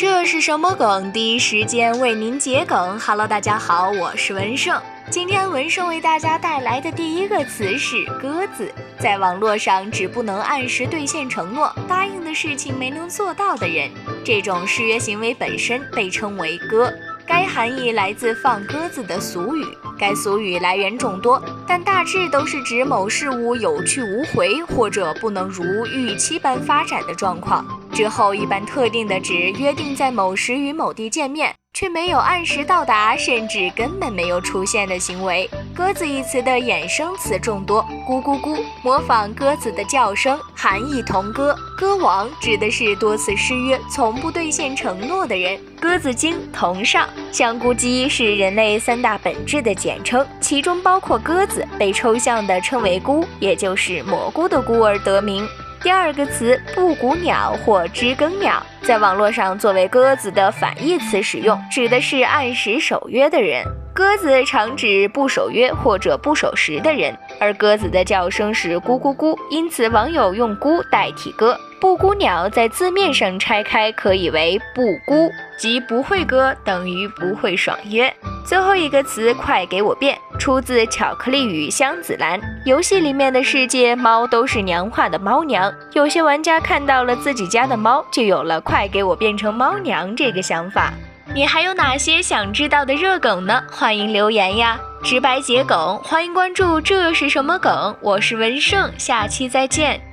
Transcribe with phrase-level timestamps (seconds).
[0.00, 1.10] 这是什么梗？
[1.10, 2.96] 第一时间为您解梗。
[3.00, 4.80] Hello，大家好，我是文胜。
[5.10, 8.72] 今天文胜为大家带来的第一个词是“鸽子”。
[9.02, 13.90] 在网络上指不能按时兑现承诺、答应的事情没能做到的人，
[14.24, 16.92] 这种失约行为本身被称为“鸽”。
[17.26, 19.66] 该含义来自放鸽子的俗语，
[19.98, 27.66] 该俗语来源众多，但大致都是指某事物有去无回，或者不能如预期般发展的状况。
[27.98, 31.52] 之后一般特定的指约定在某时与某地见面。
[31.74, 35.48] 却没有按时到达，甚至根本没有出现的行为。
[35.74, 41.56] 鸽子一词的衍生词众多，咕咕咕，模仿鸽子的叫声，含义同歌。
[41.76, 45.60] 歌王指的是多次失约、从不兑现承诺的人。
[45.80, 55.46] 鸽子精同上，香菇鸡是人类三大本质的简称，其中包括鸽子，被抽象的称为菇，也就是蘑菇的菇而得名。
[55.80, 63.64] 第二个词布谷鸟或知更鸟，在网络上作为鸽子的反义词使用，指的是按时守约的人。
[63.98, 71.58] 鸽子常指不守约或者不守时的人，而鸽子的叫声是咕咕咕，因此网友用咕代替鸽。
[71.80, 78.12] 布谷鸟在字面上拆开可以为布谷，即不会歌等于不会爽约。
[78.46, 85.74] 最后一个词快给我变，出自《巧克力与香子兰》游戏里面的世界，猫都是娘化的猫娘。
[85.94, 90.94] 有些玩家看到了自己家的猫，就有了快给我变成猫娘这个想法。
[91.34, 93.62] 你还有哪些想知道的热梗呢？
[93.70, 94.80] 欢迎留言呀！
[95.02, 96.80] 直白解梗，欢迎关注。
[96.80, 97.94] 这是什么梗？
[98.00, 100.07] 我是文胜，下期再见。